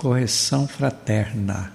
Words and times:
Correção 0.00 0.66
fraterna. 0.66 1.74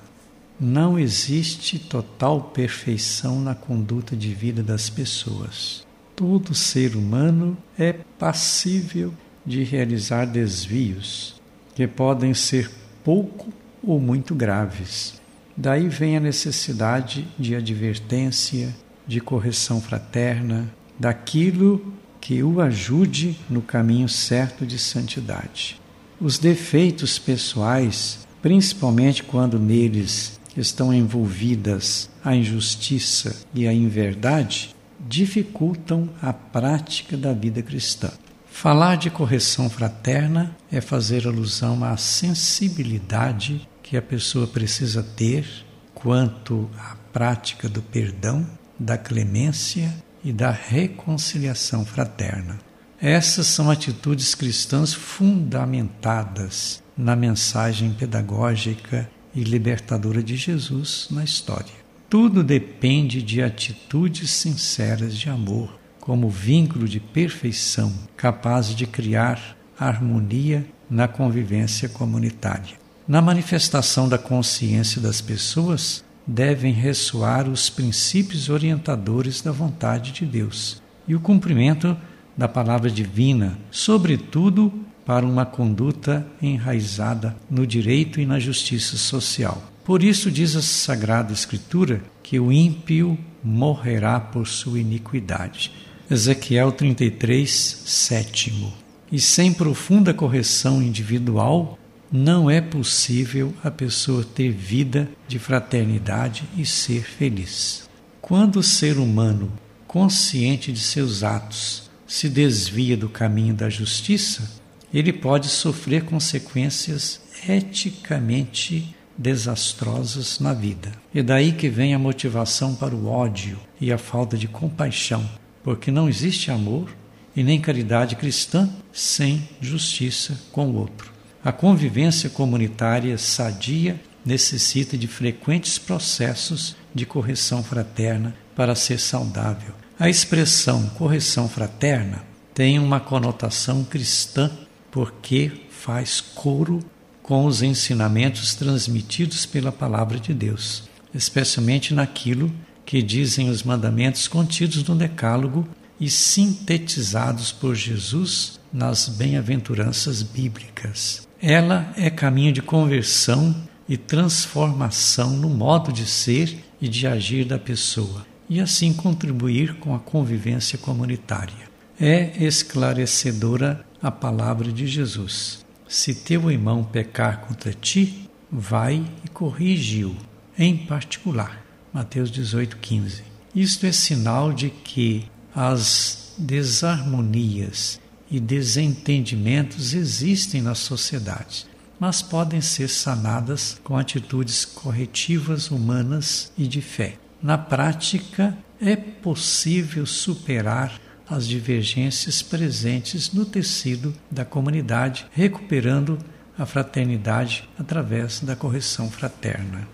Não 0.60 0.98
existe 0.98 1.78
total 1.78 2.42
perfeição 2.42 3.40
na 3.40 3.54
conduta 3.54 4.16
de 4.16 4.34
vida 4.34 4.64
das 4.64 4.90
pessoas. 4.90 5.86
Todo 6.16 6.56
ser 6.56 6.96
humano 6.96 7.56
é 7.78 7.94
passível 8.18 9.14
de 9.46 9.62
realizar 9.64 10.26
desvios 10.26 11.40
que 11.76 11.86
podem 11.86 12.34
ser 12.34 12.72
pouco 13.04 13.54
ou 13.84 14.00
muito 14.00 14.34
graves. 14.34 15.22
Daí 15.56 15.88
vem 15.88 16.18
a 16.18 16.20
necessidade 16.20 17.28
de 17.38 17.56
advertência, 17.56 18.76
de 19.06 19.22
correção 19.22 19.80
fraterna, 19.80 20.68
daquilo 21.00 21.94
que 22.20 22.42
o 22.42 22.60
ajude 22.60 23.38
no 23.48 23.62
caminho 23.62 24.10
certo 24.10 24.66
de 24.66 24.80
santidade. 24.80 25.80
Os 26.26 26.40
defeitos 26.40 27.20
pessoais, 27.20 28.28
principalmente 28.42 29.22
quando 29.22 29.60
neles 29.60 30.40
estão 30.58 30.92
envolvidas 30.92 32.10
a 32.24 32.36
injustiça 32.36 33.46
e 33.54 33.68
a 33.68 33.72
inverdade, 33.72 34.76
dificultam 35.08 36.10
a 36.20 36.34
prática 36.34 37.16
da 37.16 37.32
vida 37.32 37.62
cristã. 37.62 38.10
Falar 38.48 38.96
de 38.96 39.12
correção 39.12 39.70
fraterna 39.70 40.58
é 40.72 40.82
fazer 40.82 41.28
alusão 41.28 41.84
à 41.84 41.96
sensibilidade 41.96 43.70
que 43.84 43.96
a 43.96 44.02
pessoa 44.02 44.48
precisa 44.48 45.04
ter 45.04 45.46
quanto 45.94 46.68
à 46.76 46.96
prática 47.14 47.70
do 47.70 47.84
perdão, 47.84 48.44
da 48.80 48.98
clemência 48.98 49.94
e 50.24 50.34
da 50.34 50.50
reconciliação 50.50 51.86
fraterna. 51.86 52.58
Essas 53.02 53.48
são 53.48 53.70
atitudes 53.70 54.34
cristãs 54.34 54.94
fundamentadas 54.94 56.82
na 56.98 57.16
mensagem 57.16 57.92
pedagógica 57.92 59.10
e 59.36 59.44
libertadora 59.44 60.24
de 60.24 60.38
Jesus 60.38 61.08
na 61.12 61.24
história. 61.24 61.74
Tudo 62.10 62.42
depende 62.42 63.22
de 63.22 63.42
atitudes 63.42 64.30
sinceras 64.30 65.18
de 65.18 65.30
amor, 65.30 65.78
como 66.00 66.30
vínculo 66.30 66.88
de 66.88 67.00
perfeição 67.00 67.94
capaz 68.16 68.70
de 68.74 68.88
criar 68.88 69.58
harmonia 69.78 70.66
na 70.90 71.08
convivência 71.08 71.90
comunitária. 71.90 72.78
Na 73.08 73.22
manifestação 73.22 74.08
da 74.08 74.18
consciência 74.18 75.02
das 75.02 75.20
pessoas, 75.20 76.04
devem 76.26 76.74
ressoar 76.74 77.50
os 77.50 77.70
princípios 77.70 78.50
orientadores 78.50 79.42
da 79.42 79.52
vontade 79.52 80.12
de 80.12 80.26
Deus 80.26 80.82
e 81.08 81.14
o 81.14 81.20
cumprimento 81.20 81.96
da 82.38 82.48
palavra 82.48 82.90
divina, 82.90 83.58
sobretudo 83.72 84.72
para 85.06 85.26
uma 85.26 85.46
conduta 85.46 86.26
enraizada 86.42 87.36
no 87.50 87.66
direito 87.66 88.20
e 88.20 88.26
na 88.26 88.40
justiça 88.40 88.98
social. 88.98 89.62
Por 89.84 90.04
isso 90.04 90.32
diz 90.32 90.56
a 90.56 90.62
Sagrada 90.62 91.32
Escritura 91.32 92.02
que 92.24 92.40
o 92.40 92.52
ímpio 92.52 93.18
morrerá 93.44 94.20
por 94.20 94.48
sua 94.48 94.80
iniquidade. 94.80 95.72
Ezequiel 96.10 96.72
33, 96.72 97.52
sétimo. 97.86 98.74
E 99.12 99.20
sem 99.20 99.54
profunda 99.54 100.14
correção 100.14 100.82
individual, 100.82 101.78
não 102.12 102.50
é 102.50 102.62
possível 102.62 103.54
a 103.64 103.70
pessoa 103.70 104.24
ter 104.24 104.52
vida 104.52 105.10
de 105.28 105.38
fraternidade 105.38 106.44
e 106.58 106.66
ser 106.66 107.04
feliz. 107.04 107.88
Quando 108.22 108.58
o 108.58 108.64
ser 108.64 108.98
humano, 108.98 109.52
consciente 109.86 110.72
de 110.72 110.80
seus 110.80 111.24
atos, 111.24 111.85
se 112.08 112.30
desvia 112.30 112.96
do 112.96 113.10
caminho 113.10 113.54
da 113.54 113.70
justiça, 113.70 114.52
ele 114.94 115.12
pode 115.12 115.48
sofrer 115.50 116.04
consequências 116.04 117.22
eticamente 117.48 118.96
desastrosas 119.18 120.40
na 120.40 120.54
vida. 120.54 120.92
E 121.14 121.22
daí 121.22 121.54
que 121.54 121.70
vem 121.70 121.94
a 121.94 122.00
motivação 122.00 122.76
para 122.76 122.96
o 122.96 123.08
ódio 123.08 123.58
e 123.80 123.92
a 123.92 123.98
falta 123.98 124.38
de 124.38 124.48
compaixão, 124.48 125.30
porque 125.64 125.92
não 125.92 126.10
existe 126.10 126.52
amor 126.52 126.90
e 127.36 127.44
nem 127.44 127.60
caridade 127.60 128.16
cristã 128.16 128.70
sem 128.92 129.48
justiça 129.60 130.40
com 130.52 130.70
o 130.70 130.76
outro. 130.76 131.12
A 131.44 131.52
convivência 131.52 132.30
comunitária 132.30 133.18
sadia 133.18 134.00
necessita 134.26 134.98
de 134.98 135.08
frequentes 135.08 135.78
processos 135.78 136.76
de 136.94 137.06
correção 137.06 137.64
fraterna 137.64 138.36
para 138.56 138.74
ser 138.74 139.00
saudável. 139.00 139.74
A 139.98 140.10
expressão 140.10 140.90
correção 140.90 141.48
fraterna 141.48 142.22
tem 142.54 142.78
uma 142.80 143.00
conotação 143.00 143.82
cristã 143.82 144.52
porque 144.92 145.50
faz 145.70 146.20
coro 146.20 146.80
com 147.24 147.46
os 147.46 147.62
ensinamentos 147.62 148.56
transmitidos 148.56 149.46
pela 149.46 149.72
palavra 149.72 150.20
de 150.20 150.34
Deus, 150.34 150.84
especialmente 151.14 151.94
naquilo 151.94 152.52
que 152.86 153.02
dizem 153.02 153.50
os 153.50 153.64
mandamentos 153.64 154.28
contidos 154.28 154.84
no 154.84 154.98
Decálogo 154.98 155.66
e 155.98 156.10
sintetizados 156.10 157.54
por 157.54 157.74
Jesus 157.74 158.60
nas 158.74 159.08
bem-aventuranças 159.08 160.22
bíblicas. 160.22 161.26
Ela 161.42 161.94
é 161.96 162.10
caminho 162.10 162.52
de 162.52 162.62
conversão 162.62 163.56
e 163.88 163.96
transformação 163.96 165.32
no 165.38 165.50
modo 165.50 165.94
de 165.94 166.06
ser 166.06 166.66
e 166.82 166.90
de 166.90 167.08
agir 167.08 167.46
da 167.46 167.58
pessoa, 167.58 168.26
e 168.50 168.60
assim 168.60 168.94
contribuir 168.94 169.76
com 169.76 169.96
a 169.96 170.00
convivência 170.00 170.78
comunitária. 170.78 171.70
É 172.00 172.44
esclarecedora 172.44 173.86
a 174.02 174.12
palavra 174.12 174.72
de 174.72 174.86
Jesus. 174.86 175.66
Se 175.88 176.14
teu 176.14 176.52
irmão 176.52 176.84
pecar 176.84 177.42
contra 177.42 177.74
ti, 177.74 178.30
vai 178.52 179.04
e 179.24 179.30
corrige-o, 179.30 180.16
em 180.58 180.78
particular. 180.78 181.64
Mateus 181.94 182.30
18:15. 182.30 183.24
Isto 183.56 183.86
é 183.86 183.92
sinal 183.92 184.52
de 184.52 184.70
que 184.70 185.26
as 185.56 186.34
desarmonias 186.38 188.00
e 188.30 188.40
desentendimentos 188.40 189.94
existem 189.94 190.62
na 190.62 190.76
sociedade, 190.76 191.66
mas 191.98 192.22
podem 192.22 192.60
ser 192.60 192.90
sanadas 192.90 193.80
com 193.84 193.98
atitudes 193.98 194.66
corretivas 194.66 195.72
humanas 195.72 196.52
e 196.58 196.68
de 196.68 196.82
fé. 196.82 197.18
Na 197.46 197.60
prática, 197.60 198.58
é 198.82 198.96
possível 198.96 200.04
superar 200.08 201.00
as 201.30 201.48
divergências 201.48 202.42
presentes 202.42 203.32
no 203.34 203.46
tecido 203.46 204.16
da 204.32 204.44
comunidade, 204.44 205.28
recuperando 205.32 206.18
a 206.58 206.66
fraternidade 206.66 207.70
através 207.78 208.40
da 208.40 208.56
correção 208.56 209.12
fraterna. 209.12 209.88